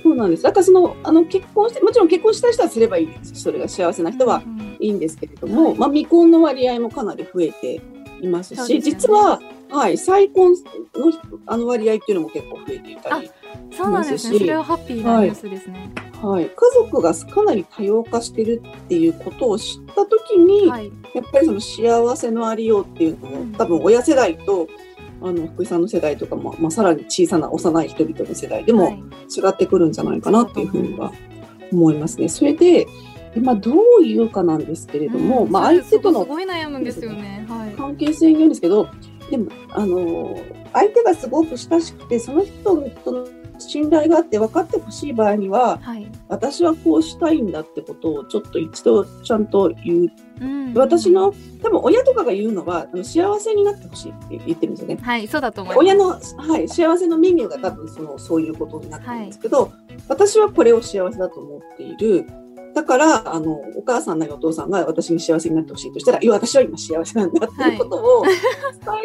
[0.05, 7.81] そうなんですだからそのあの結婚してもちろん結婚した人はすればいいですしそれが幸せな人はうんいいんですけれども、はいまあ、未婚の割合もかなり増えて
[8.21, 9.39] いますしね実は、
[9.71, 10.53] はい、再婚
[10.93, 11.11] の
[11.47, 13.31] あの割合っていうのも結構増えていたり、
[13.71, 14.37] そうなんですね。
[14.37, 15.91] それはハッピーなニュースですね。
[16.21, 20.91] はい、家族がかなり多様化してるっていうことを知った時に、はい。
[21.13, 24.67] やっぱりその幸せのありようっていうのうんを多分親世代と
[25.21, 31.11] あの福井さんの世代とかも、まあ、さらに小さな幼い人々の世代でもはい違ってくるんじゃないかなっていうふうには
[31.71, 32.29] 思いますね。
[32.29, 32.85] それで
[33.35, 37.45] 今どう言うかなんですけれども、うんまあ、相手とのすごい悩むんですよね。
[37.49, 37.71] はい。
[37.71, 38.87] 関係性によるんですけど
[39.29, 40.37] でもあの
[40.73, 43.27] 相手がすごく親しくてその人との
[43.59, 46.07] 信頼があって分かってほしい場合にははい。
[46.27, 54.97] 私はこうしたいんだってことをちょっと一度ちゃんと言ううん私の多分親とかが言うのはあの幸せになってほしいって言ってるんですよね。
[55.01, 56.35] はい、そうだと思います。
[56.37, 59.71] 親の、はい、幸せのメニューが多分そのそういうことになってるんですけど、
[60.09, 62.27] 私はこれを幸せだと思っている。
[62.75, 68.35] だからあのお母さんなりお父さんが私に幸せになってほしいとしたらいや私は今幸せなんだっていうことを伝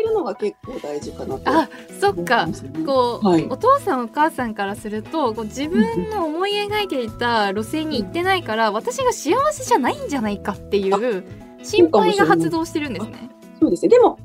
[0.00, 1.68] えるのが結構大事かなとあ、
[2.00, 2.48] そっか。
[2.85, 11.24] こう、はいお父さんお母さんからするとこう自分の思い描いていた路線に行ってないから私が幸せじゃないんじゃないかっていう
[11.62, 13.30] 心配が発動してるんですね。
[13.61, 13.90] そうですね。
[13.90, 14.18] でも、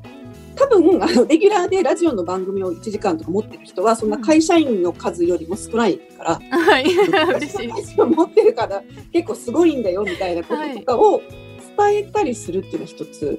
[0.56, 6.84] 多分、あの、レギュラーでラジオの番組を1時間とか持ってる人は、そんな会社員の数よりも少ないから、はい、
[7.36, 7.96] 嬉しい。
[8.00, 11.22] 持ってるから、結構すごいんだよ、みたいなこととかを
[11.76, 13.38] 伝えたりするっていうのは一つ、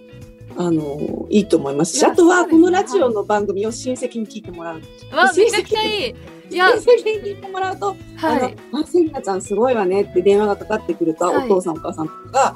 [0.55, 4.81] あの、いいと思いますし、あとは、このラジオの番組を親戚に聞いてもらう。
[5.15, 6.15] わめちゃくちゃいい。
[6.49, 12.55] いや先に聞いてもらうと、はいあの、あ、セリナちゃんすごいわねって電話がかかってくると、はいお父さんお母さんとかが、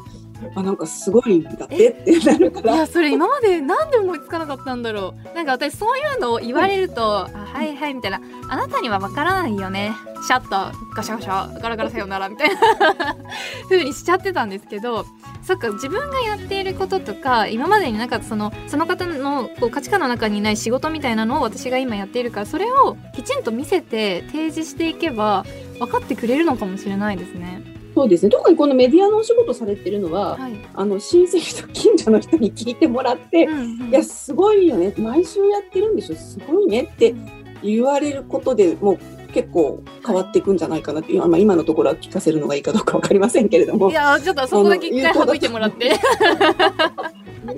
[0.56, 2.76] あ、なんかすごいんだってってなるから。
[2.76, 5.36] いやそれ今までなんで思いつかなかったんだろう。
[5.36, 9.94] なんか私そういうのを言われると「あはいはい」みたいな「あなたにはわからないよね。
[10.28, 12.56] シャッターガシャガシャガラガラさよなら」みたいな。
[13.70, 15.06] 風にしちゃってたんですけど
[15.44, 25.46] そっか自分がやっていることとか今までになかったそのその方のこう価値観の中にない仕事みたいなのを私が今やっているからそれをきちんと見せて提示していけば
[25.80, 27.71] 分かってくれるのかもしれないですね。
[27.94, 28.30] そうですね。
[28.30, 34.94] 特にこのメディアのお仕事されてるのは、はい、あの親戚と近所の人に聞いてもらって、うんうんいやすごいよね。
[34.98, 36.16] 毎週やってるんでしょ。
[36.16, 37.14] すごいねって
[37.62, 39.00] 言われることでもう
[39.32, 45.92] 結構変わっていくんじゃないかなって、まあ、今のところは聞かせるのがいいかどうかわかりませんけれどもいやちょっとそこだけ一回省いてもらって。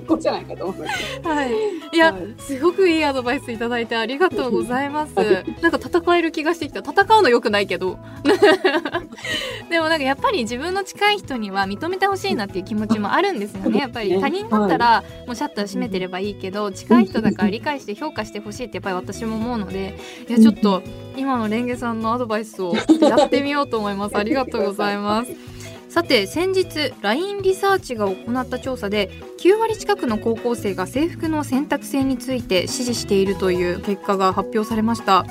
[0.04, 1.28] 有効じゃないかと思います。
[1.28, 1.52] はい。
[1.92, 5.44] いや、はいすごくいいアドバイスいただいてありがとうございますはい。
[5.62, 6.80] なんか戦える気がしてきた。
[6.80, 7.98] 戦うの良くないけど。
[9.70, 13.78] でもなんかやっぱり自分の近い人には認めてほしいなっていう気持ちもあるんですよね。
[13.78, 19.94] やっぱり他人だったらもうシャッター閉めてればいいけど、近い人だから理解して評価してほしいってやっぱり私も思うので、
[20.28, 20.82] いやちょっと
[21.16, 24.16] 今のれんげさんのアドバイスをやってみようと思います。
[24.16, 25.53] ありがとうございます。
[25.94, 35.24] さて先日 LINE リサーチが行った調査で9割近くの高校生が制服の選択制について支持しているという結果が発表されました。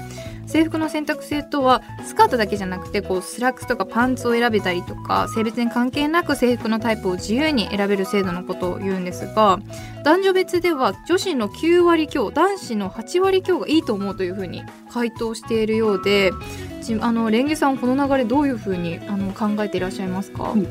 [0.46, 9.60] 制服の選択制とはスカートだけじゃなくてこうスラックスとかパンツを選べたりとか性別に関係なく制服のタイプを自由に選べる制度のことを言うんですが
[10.04, 16.32] 男女別では女子の9割強男子の8割強がいいと思うというふうに回答しているようで
[16.84, 20.62] ちあのレンゲさんこの流れどういうふうにあの考えていらっしゃいますか、うん。
[20.62, 20.66] い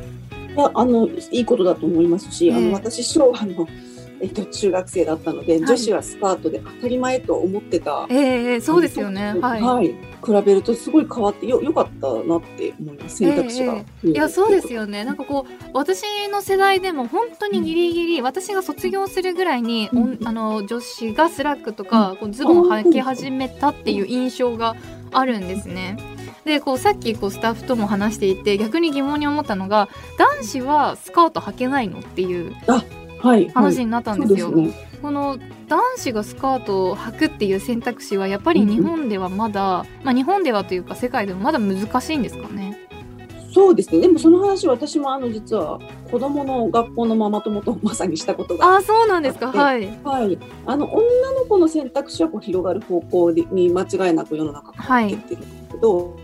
[0.57, 2.67] やあのいいことだと思いますし、あええ。
[2.69, 3.67] の私昭和の、
[4.21, 5.59] えっと、中学生だったので、い。
[5.61, 8.07] 女子はスカートで当たり前と思ってた。
[8.11, 9.35] ええええそうですよね。
[9.41, 9.97] はい、はい、比
[10.45, 15.05] べるとすごい変わってよよかったなって思います選択肢が、えいやそうですよね。
[15.05, 24.77] なんかこう私の世代でも本当にギリギリ、私が卒業するぐらいに、おんあの女子がスラックスとか、こうズボンを履き始めたっていう印象が
[25.13, 25.97] あるんですね。
[26.45, 32.55] でこうさっきこうスタッフとも話していて逆に疑問に思ったのが男子はスカート履けないのっていう
[33.21, 34.53] はい話になったんですよ。
[35.01, 42.79] この男子がスカートを履くっていう選択肢はやっぱり日本ではまだ、まあ日本ではというか世界でもまだ難しいんですかね。
[43.53, 44.01] そうですね。
[44.01, 45.79] でもその話私もあの実は
[46.11, 49.53] 子供の学校のママ友とまさにしたことがああそうなんですか。
[49.53, 49.87] はい。
[50.03, 55.09] はい、あの女の子の選択肢はこう広がる方向でに間違いなく世の中がはい。
[55.09, 56.17] 変わっていってるんですけど、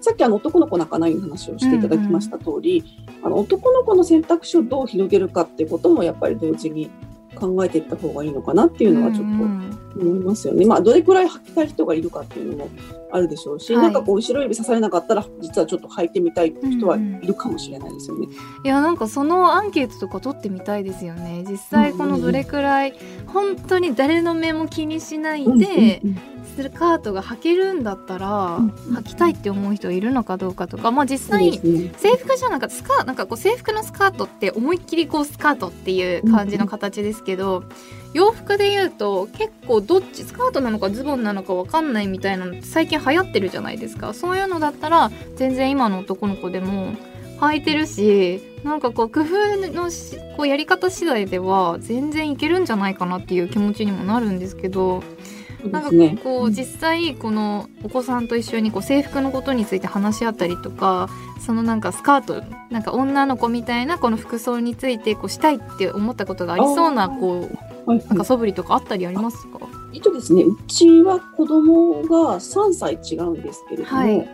[0.00, 2.84] さっきあの男の子泣かないの話をしていただきました通り、
[3.22, 6.90] あの男の子の選択肢をどう広げるかっていうこともやっぱり同時に
[7.36, 9.40] 考えていった方がいいのかなっていうのはちょっとうん。
[9.40, 10.64] うん思いますよね。
[10.66, 12.70] まあどれくらい履きたい人がいるかっていうのも
[13.10, 13.82] あるでしょうし、はい。
[13.82, 18.26] なんかこう後ろ指刺されなかったら実はちょっと履いてみたい人はいるかもしれないですよね。
[18.64, 21.44] いやなんかそのアンケートとか取ってみたいですよね。
[21.48, 22.94] 実際このどれくらい
[23.26, 31.58] 本当に誰の目も気にしないでうんうんスカートが履けるんだったらうん履きたいって思う人いるのかどうかとかまあ実際。
[31.58, 37.64] 制服じゃなくてスカなんかこう制服のスカートって思いっきりこうスカートっていう感じの形ですけど
[38.14, 44.14] 洋服で言うと結構どっちスカートなのかズボンなのかわかんないみたいなのって最近流行ってるじゃないですか。
[44.14, 46.94] そういうのだったら全然今の男の子でも
[47.40, 55.02] 履いてるしなんかこう工夫のしこうやり方次第では全然いけるんじゃないかなっていう気持ちにもなるんですけど
[55.64, 55.90] なんか。
[56.22, 61.08] こう実際このお子さんと一緒にこう制服のことについて話し合ったりとか
[61.44, 67.48] そのなんかスカートなんか女の子みたいなこの服装についてこうしたいって思ったことがありそうなこ
[67.86, 69.60] うはいなんか素振りとかあったりありますか？
[69.92, 74.12] えっとですね、うちは子供が3歳違うんですけれども、はい。
[74.12, 74.26] えっ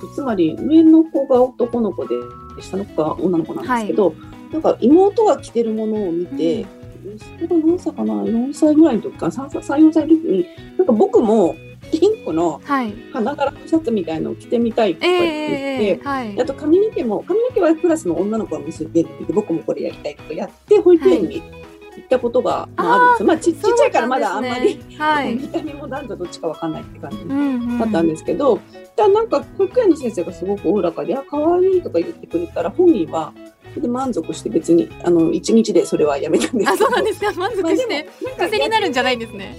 [0.00, 2.14] と、つまり上の子が男の子で
[2.62, 4.14] 下の子が女の子なんですけど、
[4.50, 6.64] なんか妹が着てるものを見て、
[7.14, 10.46] 息子が何歳かな4歳ぐらいの時か3歳4歳の時に
[10.76, 11.54] なんか僕も
[11.90, 12.60] ピンクの
[13.12, 16.00] 花柄のシャツみたいのを着てみたいとか言って。
[16.02, 21.42] はいあと髪の毛も髪の毛はクラスの女の子が結んでるので僕もこれやりたいとかやって保育園に
[21.96, 23.26] 行ったことが、あ、るんですよ。
[23.26, 28.60] まあちちっちゃいからまだあんまり、はい見た目も男女どっちかわかんないって感じだったんですけど、
[28.96, 33.32] だなんか保育園の先生がすごくおおらかで「あ可愛いとか言ってくれたら本人は
[33.80, 37.32] で満足して別にあの1日でそれはやめたんですあそうなんですか？
[37.34, 38.08] 満足して？
[38.24, 39.56] なんか癖になるんじゃないんですね。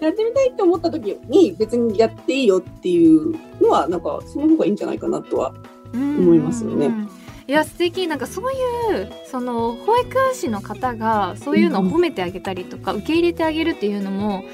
[0.00, 5.54] やってみたいって思った時に別にやっていいよっていうのはなんかその方がいいんじゃないかなとは
[5.94, 6.86] 思いますよね。
[6.86, 7.00] うんうん。
[7.00, 7.10] うん
[7.48, 8.06] いや素敵。
[8.06, 14.44] なんかそういうその保育士の方がそういうのを褒めてあげたりとか受け入れてあげるっていうのも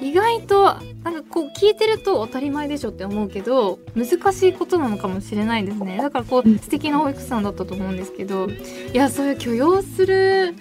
[0.00, 0.64] 意外と
[1.02, 5.98] なんかこう聞いてると当たり前でしょって思うけど難しいことなのかもしれないですね。
[5.98, 8.54] だからこう素敵な保育士さんだったと思うんですけどい
[8.94, 10.54] やそういう許容する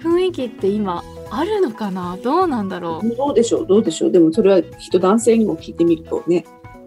[0.00, 2.16] 雰囲気って今あるのかな？
[2.22, 3.16] どうなんだろう？
[3.16, 3.66] どうでしょう？
[3.66, 4.10] どうでしょう？
[4.10, 6.44] でもそれはきっと男性にも聞いてみるとね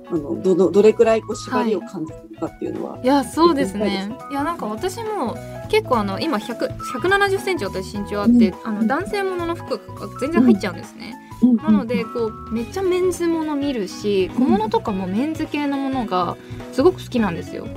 [0.08, 4.12] あのどどどれくらいこう縛りを感じてるかっていうのは、はい、いやそうですね。
[4.32, 5.38] いやなんか私も
[5.70, 16.38] 結構あの今1 7 0センチ私身長あって、うん、あの男性ものの服が全然入っちゃうんですね、うん、なのでこうめっちゃメンズもの見るし小物とかもメンズ系のものが
[16.72, 17.68] すごく好きなんですよ、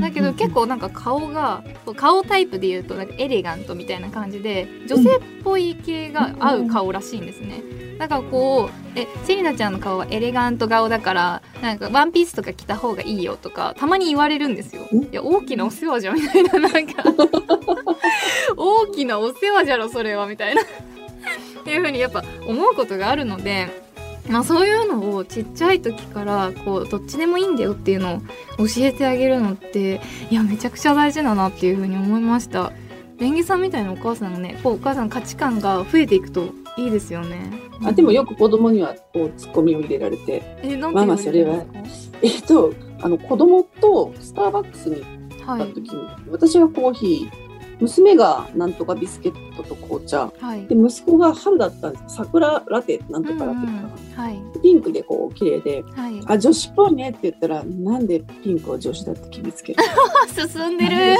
[0.00, 1.62] だけど結構なんか顔が
[1.96, 7.62] 顔タイプで言うとなんかエレガントみたいな感じで女性っぽい系が合う顔らしいんですね、
[7.98, 14.82] だからこうえセリナちゃんの顔はエレガント顔だからなんかワンピースとか着た方がいいよとかたまに言われるんですよ。
[14.90, 17.04] いや大きなお世話じゃんみたいななんか。
[18.56, 20.62] 大きなお世話じゃろそれはみたいな
[21.62, 23.82] っていうふうにやっぱ思うことがあるので。
[24.30, 28.20] まあ、そういうのをちっちゃい時からこうどっちでもいいんだよっていうのを
[28.58, 32.72] 教えてあげるのっていやめちゃくちゃ大事だなっていうふうに思いました。
[33.18, 37.52] レンゲさんみたいなお母さんがねこうお母さん価値観が増えていくといいですよね。
[37.84, 41.64] あでもよく子供にはこうツッコミを入れられて、えなんママそれは
[42.22, 45.04] えっとあの子供とスターバックスに
[45.44, 47.41] 行った時に、はい、私はコーヒー
[47.82, 59.82] 娘がなんとかビスケットと紅茶、はい、で息子が春だったんです桜ラテなんとかラテかはい、ピンクでこう綺麗で、はい、あ女子っぽいねって言ったらなんでピンクは女子だって決めつける
[60.28, 61.16] 進んでる。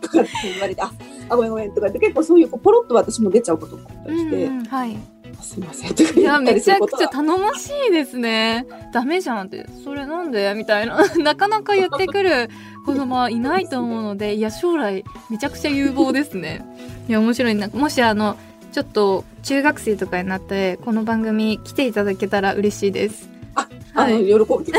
[0.00, 0.92] とかって言われてあ
[1.28, 4.46] あごめんごめんとかって結構そういうポロッと私も出ちゃうことがあったりして。
[4.46, 5.94] うんうん、はいすみません。
[5.94, 8.66] とかいやめちゃくちゃ頼もしいですね。
[8.92, 9.66] ダメじゃんって。
[9.84, 10.52] それなんで？
[10.56, 11.02] みたいな。
[11.18, 12.48] なかなか言ってくる
[12.84, 16.64] 子供はいないと思うのでいや将来めちゃくちゃ有望ですね。
[17.08, 17.54] いや面白い。
[17.54, 18.36] なもしあの
[18.72, 23.28] ちょっと中学生とかになってこの番組来ていただけたら嬉しいです。
[23.54, 24.72] あ、はい、あの喜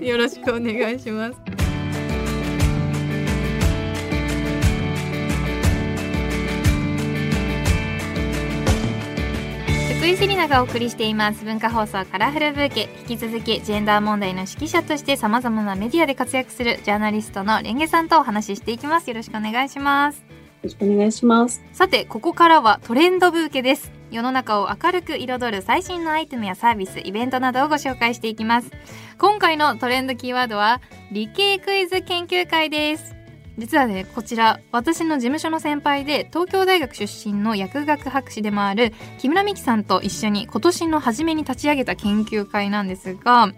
[0.00, 1.55] び よろしくお願いします
[10.06, 11.44] 井セリナがお送りしています。
[11.44, 12.88] 文化放送カラフルブーケ。
[13.08, 19.10] 引き続きジェンダー問題の指揮者としてさまざまなメディアで活躍するジャーナリストのレンゲさんとお話ししていきます。
[19.10, 20.18] よろしくお願いします。
[20.18, 20.24] よ
[20.62, 21.60] ろしくお願いします。
[21.72, 23.90] さてここからはトレンドブーケです。
[24.12, 28.70] 世の中を明るく彩る最新のアイテムやサービスイベントなどをご紹介していきます。
[29.18, 33.15] 今回のトレンドキーワードは理系クイズ研究会です
[33.58, 43.52] 実はねこちら私の事務所の先輩で東京大学出身の薬学博士でもある木村美樹さんと一緒に今年の初めに立ち上げた研究会なんですが、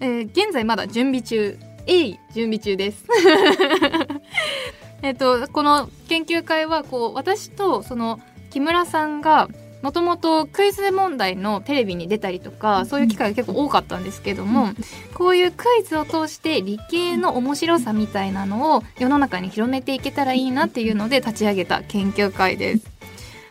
[0.00, 3.04] えー、現在まだ準備中鋭意準備中です。
[5.02, 9.48] えっとこの研究会はこう私とその木村さんが
[9.86, 14.70] もともとクイズ問題のテレビに出たりとかそういう機会が結構多かったんですけども
[15.14, 22.90] こういうクイズを通して理系の面白さみたいなのを世の中に広めていけたらいいなっていうので立ち上げた研究会です。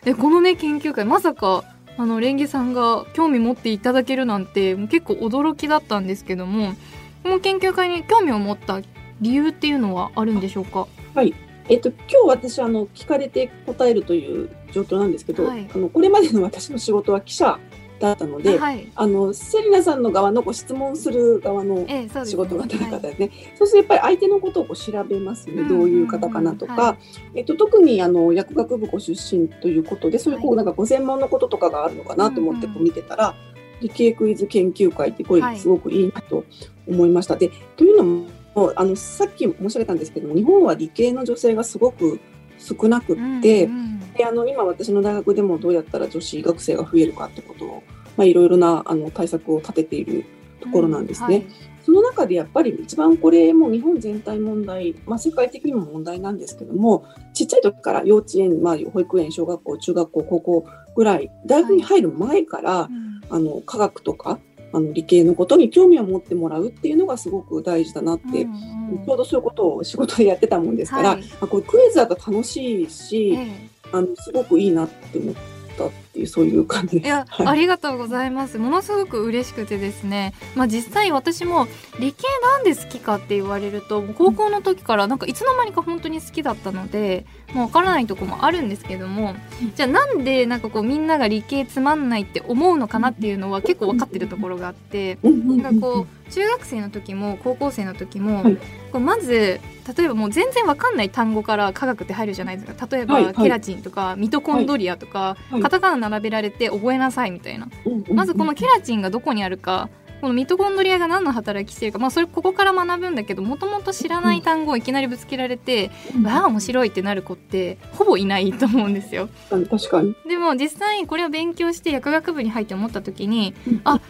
[0.04, 1.64] でこのね研究会まさか
[1.96, 6.74] あのレンゲさんが興味持っていただけるなんて結構驚きだったんですけども
[7.22, 8.82] この研究会に興味を持った
[9.22, 10.86] 理由っていうのはあるんでしょうか？
[11.14, 11.32] はい。
[11.68, 17.58] えっと、今日私あの聞かれて答えるという状況なんですけど、はい、あのこれまでの私の仕事は記者
[17.98, 21.86] だったので、はい、あのセリナさんの側のこう質問する側の
[22.24, 23.30] 仕事が高かったですね。
[23.32, 26.98] ええ、そうするとやっぱり相手のことをこう調べますね、どういう方かなとか、は
[27.34, 33.34] い、えっと、特にあの薬学部ご出身ということでそういうこうなんかご専門のこととかがあるのかなと思ってこう見てたら、
[33.80, 36.44] 理系クイズ研究会ってこれすごくいいなと
[36.86, 37.36] 思いました。
[37.36, 42.20] でというのもあのさっき申し上げたんですけども日本は理系の女性がすごく
[42.58, 47.82] 少なくって、うんうん、であの今私の大学でもどうやったら女子学生が増えるかってことを、
[48.16, 50.24] まあ、いろいろなあの対策を立てている
[50.60, 51.36] ところなんですね。
[51.36, 51.52] うんはい、
[51.84, 62.92] その中でやっぱり一番これも日本全体問題、まあ、世界的にも問題なんですけどもちっちゃい時から幼稚園、まあ、保育園小学校中学校高校ぐらい大学に入る前から、はい。
[62.92, 64.38] うん、あの科学とか
[64.72, 75.34] あの理系のことに興味を持ってもらうっていうのがすごく大事だなって、うんうん、ちょうどそういうことを仕事でやってたもんですから、はい、あこれクイズだと楽しいし、ええ、あのすごくいいなって思っ
[75.76, 76.98] たっていうそういう感じ。
[76.98, 78.58] いや、はい、ありがとうございます。
[78.58, 80.32] ものすごく嬉しくてですね。
[80.54, 81.66] まあ実際私も
[82.00, 89.34] 理系なんで好きかって言われると高校の時からなんかいつの間にか本当に好きだったのでもう分からないとこもあるんですけども
[89.74, 98.56] じゃあなんでなんかこうみんなが理系つまんないって思うのかなっていうのは結構分かってるところがあってなんかこう中学生の時も高校生の時も、はい、
[98.92, 99.60] こうまず
[99.96, 102.86] 例えばもう全然わかんない単語から科学って入るじゃないですか。
[102.90, 107.68] 例えば、はいはい、ケラチンとかミトコンドリアとか、はい、カタカナ並べられて覚えなさいみたいな。
[107.84, 108.16] うんうん。
[108.16, 109.88] まずこのケラチンがどこにあるか
[110.20, 115.90] このミトコンドリアが何の働きしてるかまあそれここから学ぶんだけどもともと知らない単語をいきなりぶつけられて、
[116.24, 119.28] わあ面白いってなる子ってほぼいないと思うんですよ。
[119.50, 120.16] 確かに確かに。
[120.28, 123.80] でも実際これを勉強して薬学部に入って思った時にうん。
[123.84, 124.00] あ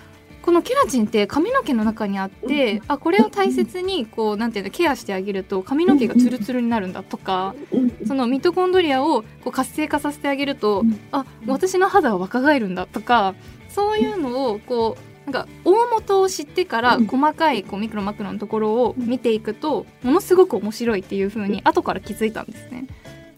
[0.47, 11.01] このケラチンって髪の毛の中にあってあこれを大切にこうなんていうのケアしてあげると髪の毛がツルツルになるんだとかうんそのミトコンドリアをこう活性化させてあげるとうん。
[11.11, 13.35] あ私の肌は若返るんだとか
[13.69, 17.07] そういうのをこうなんか大元を知ってからうん。
[17.09, 22.87] 細かいこうミクロマクロのところを見ていくとものすごく面白いっていう風に後から気づいたんですね。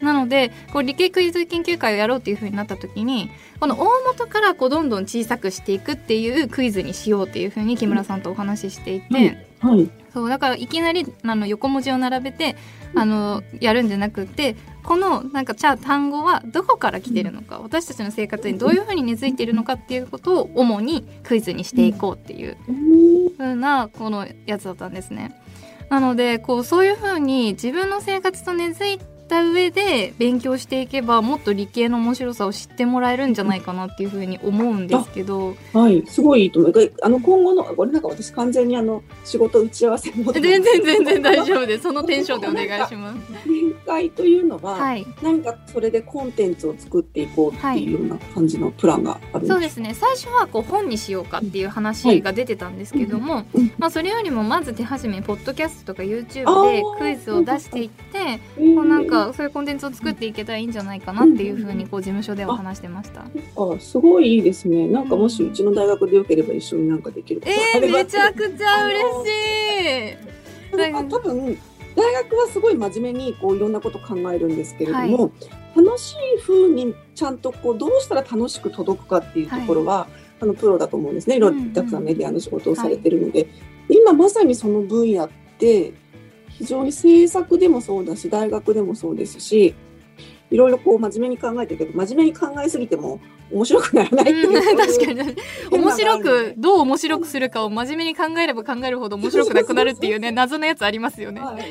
[0.00, 9.90] なのでこう理系クイズ研究会をやろうっていう風になった時にこの大元からこうどんどん小さくしていくっていうクイズにしようっていう風に木村さんとお話ししていて、はい。
[10.12, 12.56] そうだからいきなりあの横文字を並べて
[12.94, 25.40] あのやるんじゃなくてこのなんかじゃあ単語はどこから来てるのか私たちの生活にどういうふうに根付いているのかっていうことを主にクイズにしていこうっていううん風なこのやつだったんですね。
[25.90, 28.98] なのでこうそういう風に自分の生活と根付い
[29.28, 35.54] た上で勉強していけばもっと理系の面白さを知ってもらえるんじゃないかなっていう風に思うんですけど。
[35.72, 36.92] はい、すごいいいと思う。
[37.02, 41.82] あの今後のこれなんか私完全にあの仕事打ち合わせも全然全然大丈夫です。
[41.84, 43.20] そのテンションでお願いします。
[43.44, 45.06] 展開というのは、はい。
[45.22, 49.94] 何かそれでコンテンツを作っていこうっていうような感じのプランがあるんそうですね。
[49.94, 58.18] 最初はこう本にしようかっていう話が出てたんですけども、うんまあ、それよりもまず手始めポッドキャストとか YouTube でクイズを出していって
[58.58, 63.22] えーこうなんかそういうコンテンツを作っていけたらいいんじゃないかなっていうふうにこう事務所では話してました。
[63.22, 63.28] あ
[63.80, 64.86] すごいいいですね。
[64.88, 70.76] なんかもしうちの大学でよければ一緒になんかできるえー、めちゃくちゃ嬉しい。
[70.76, 71.58] なんか多分
[71.96, 75.32] 大学はすごい真面目にこういろんなこと考えるんですけれども、
[75.74, 80.06] 楽しい風にちゃんとこうどうしたら楽しく届くかっていうところは、
[80.40, 81.36] あのプロだと思うんですね。
[81.36, 81.72] いろいろうんうん。
[81.72, 83.48] たくさんメディアの仕事をされてるので、
[83.88, 85.92] 今まさにその分野って
[86.58, 89.74] 非常に制作でもそうだし大学でもそうですし。
[90.50, 93.20] いろいろこう真面目に考えてるけど真面目に考えすぎても
[93.52, 95.36] 面白くならないっていう、うん、 確かに
[95.70, 101.42] 面白くどう面白くするかを真面目に考えれば考えるほど面白くなくなるっていうね謎のやつありますよね。
[101.42, 101.62] はい、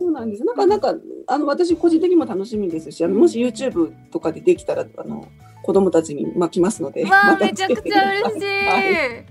[0.00, 0.44] そうなんです。
[0.44, 0.94] なんか、なんか、
[1.26, 5.26] あの、私個人的にも楽しみですし、あの、もし YouTube とかでできたら、あの。
[5.62, 7.06] 子供たちに巻きますので。
[7.06, 8.66] まためちゃくちゃ嬉しい。
[8.66, 9.24] はい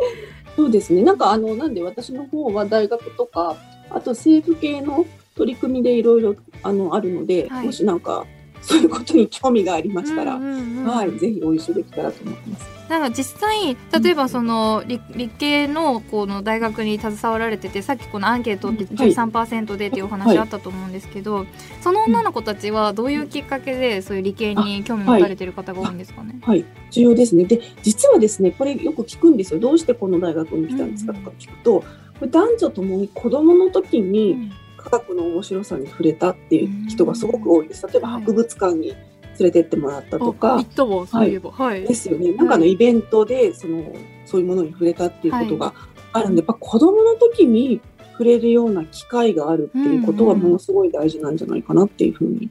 [0.55, 1.01] そうですね。
[1.01, 3.55] なんか、あの、なんで、私の方は大学とか、
[3.90, 5.06] あと政府系の
[5.36, 8.26] 取り組みでいろいろ、あの、あるので、はいもしなんか。
[8.66, 12.66] そういうことに興味がありましたら、うんうんうんはい、ぜひお一緒できたらと思います。
[12.88, 21.46] なんか実際例えばその理理系のこの大学に携わられててさっきこのアンケートってはい13%でっていうお話あったと思うんですけど、
[21.82, 26.40] その女の子たちはどういうきっかけでそういう理系に興味持たれてる方が多いんですかね？
[26.44, 27.44] はい、重要ですね。
[27.44, 29.60] で、実はですね、これよく聞くんですよ。
[29.60, 37.88] どうしてこの大学に来たんですかとか聞くと、これ男女ともに子供の時に科学の面白さに触れたっていう人がすごく多いです。
[37.88, 38.98] 例えばはい博物館に連
[39.40, 41.84] れてってもらったとあか行、ったわそういえばはい。
[41.84, 42.32] ですよね。
[42.34, 43.84] なんかのイベントでその
[44.26, 45.74] そういうものに触れたっていうことが
[46.12, 52.50] あるんで、やっぱ子供の時に触れるような機会があるっていうことはものすごい大事なんじゃないかなっていうふうに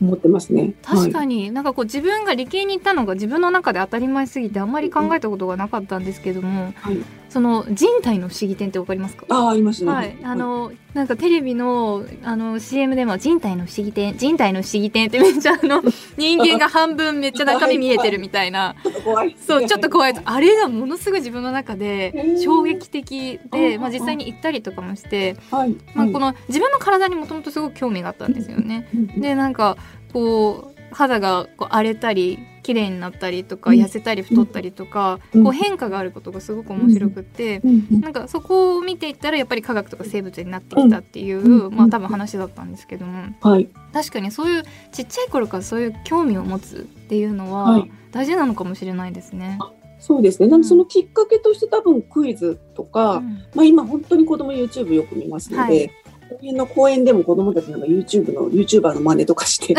[0.00, 0.74] 思ってますね。
[0.82, 1.36] 確かに。
[1.44, 6.98] になんかこう自分が理系に行ったのが自分の中で当たり前すぎてあんまり考えたことがなかったんですけども、はい。
[7.32, 9.24] その人体の不思議点ってわかりますか？
[9.30, 9.90] ああ、ありますね。
[9.90, 15.82] はい、あのなんかテレビのあの CM でも人体の不思議点人体の不思議点ってめっちゃあの
[16.18, 19.36] 人間が半分めっちゃ中身見えてるみたいな ちょっと怖い。
[19.38, 25.74] そうちょっと怖いあれがものすごい自分の中で衝撃的で、うんまあ、実際に行ったりとかもして、はい。
[25.94, 28.88] まあ、この、の自分の体にもともとすごく興味があったんですよね。
[28.94, 29.78] うんでなんか
[30.12, 33.76] こう肌がこう荒れたり綺麗になったりとかうん。
[33.78, 35.44] 痩せたり太ったりとか、うん。
[35.44, 37.60] こう変化があることがすごく面白くって。
[37.90, 41.74] なんかそこを見ていったらやっぱり科学とか生物になってきたっていう、うん。
[41.74, 43.68] まあ多分話だったんですけどもはい。
[43.92, 44.62] 確かにそういう
[44.92, 47.90] ちっちゃい頃からそういう興味を持つっていうのははい。
[48.12, 49.58] 大事なのかもしれないですね。
[49.98, 50.48] そうですね。
[50.48, 53.44] なんでそのきっかけとして多分クイズとか、うん。
[53.54, 55.90] まあ今本当に子供 YouTube よく見ますので、はい
[56.32, 59.74] この辺の公園でも子供たちなんか YouTube の YouTuber の真似とかして、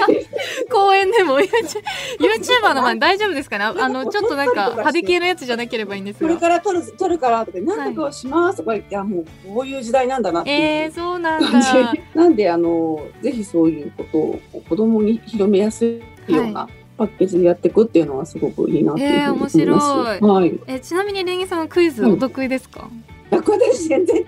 [0.70, 3.64] 公園でも YouTuber の前大丈夫ですかね？
[3.64, 6.40] ああのちょっとなんか派手系のやつじゃなければいいんですこれが。
[6.40, 9.24] から撮る撮るからとか、なんとかしますとか言って、あもう
[9.54, 10.56] こういう時代なんだなっていう。
[10.56, 11.94] えー、そうなんだ。
[12.14, 19.60] なんであのぜひそういうことを子供に広めやすいようなパッケージでやっていくっていうのはすごくいいなっていうふうに思います。
[19.60, 20.60] えー面白いはい。
[20.66, 22.88] えちなみにレンゲさんはクイズお得意ですか、
[23.30, 24.24] 楽です全然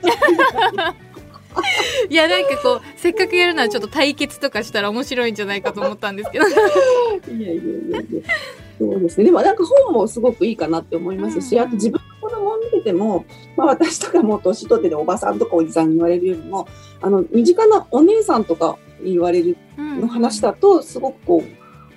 [2.08, 6.48] いいやなんかこうせっかくやるならちょっと対決とかしたら面白いんじゃないかと思ったんですけど。
[6.48, 7.56] いやいやい
[7.92, 8.22] や。
[8.78, 9.24] そうですね。
[9.24, 13.26] でもなんか本もすごくいいかなって思いますし、うんうんあと自分の子供を見てても、
[13.56, 16.66] まあ私とかもう年取ってておばさんとかおじさんに言われるよりも、
[17.02, 21.44] あの、身近なお姉さんとか言われるうんの話だと、すごくこ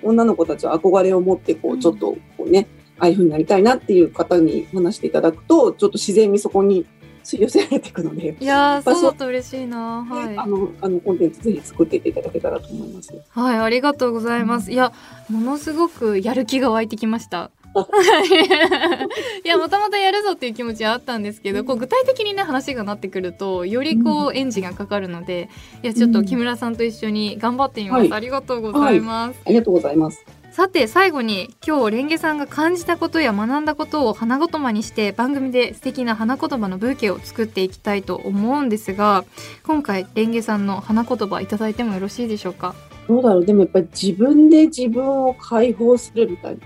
[0.02, 2.66] う、女の子たちは憧れを持って、こうちょっとこうね、
[2.98, 6.84] ああいう風になりたいなっていう方に話していただくと、ちょっと自然にそこに
[7.32, 13.14] 寄せられていくので、いやそうだと嬉しいなはいあの、あの、コンテンツぜひ作っていっていただけたらと思います。
[13.30, 14.70] はい、ありがとうございます。
[14.70, 14.92] いや、
[15.28, 17.50] ものすごくやる気が湧いてきました。
[17.76, 17.88] あ
[19.44, 25.48] いや、もともとやるぞっていう気持ちはあったんですけど、こう具体的にね、話がなってくると、よりこう、エンジンがかかるので、
[25.82, 28.00] いや、ちょっと木村さんと一緒に頑張ってみます。
[28.02, 29.40] はいありがとうございます。
[29.44, 30.24] ありがとうございます。
[30.54, 39.24] さて、最後に、今日、レンゲさんが感じたことや学んだことを花言葉にして、番組で素敵な花言葉のブーケを作っていきたいと思うんですが、
[39.64, 42.76] 今回、レンゲさんの花言葉いただいてもよろしいでしょうか？
[43.08, 43.44] どうだろう。
[43.44, 46.60] でもやっぱり自分で自分を解放するみたいな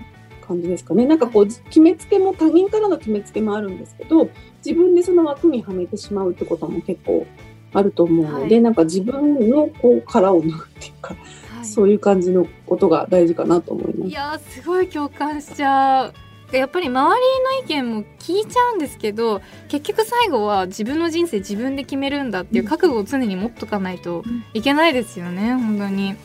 [0.47, 1.07] 感じですかね。
[1.07, 4.29] なんかこう決めつけも他人からの決めつけもあるんですけど
[4.63, 7.25] 自分でその枠にはめてしまうってことも結構
[7.73, 8.61] あると思うので、はい。
[8.61, 11.15] なんか自分のこう殻を脱ぐっていうか、
[11.63, 14.09] そういう感じのことが大事かなと思います。
[14.09, 16.13] いやーすごい共感しちゃう。
[16.51, 24.23] やっぱり周りの意見も聞いちゃうんですけど結局最後は自分の人生自分で決めるんだっていう覚悟を常に持っとかないと
[24.55, 26.15] いけないですよね本当に。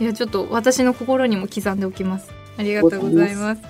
[0.00, 2.30] いやちょっと私の心にも刻んでおきます。
[2.58, 3.62] ありがとうございます。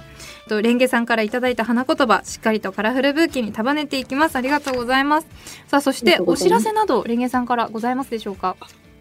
[0.49, 4.37] とレンゲさんからいただいた花言葉しっかりとカラフルブーケに束ねていきます。
[4.37, 5.29] ありがとうございます。
[5.67, 8.57] さあそしてお知らせなどレンゲさんからございますでしょうか？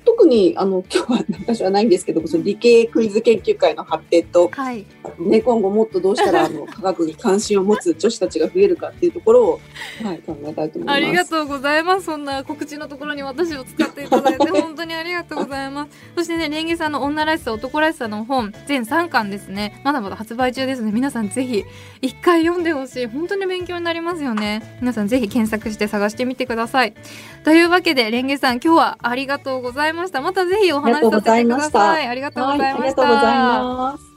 [0.06, 4.86] 特にあの今日は私はないんですけどその理系クイズ研究会の発展とはい
[5.20, 9.62] ね、今後もっとどうしたらあの 科学に関心を持つ女子たちが増えるかっていうところを、
[10.04, 10.96] はい、考えたいと思います。
[10.96, 12.06] ありがとうございます。
[12.06, 15.92] そんな告知のところに私を使っていただいて 本当にありがとうございます。
[16.16, 19.82] そしてね、レンゲさんの女らしさ、男らしさの本、全3巻ですね。
[19.84, 21.64] まだまだ発売中ですので、皆さんぜひ
[22.02, 23.06] 一回読んでほしい。
[23.08, 24.78] 本当に勉強になりますよね。
[24.82, 26.94] 皆さんぜひ検索して探してみてください。
[27.44, 30.22] というわけで、レンゲさん、今日はありがとうございました。
[30.22, 32.08] またぜひお話しさせてください。
[32.08, 32.72] ありがとうございました。
[32.72, 34.11] はい、ありがとうございます。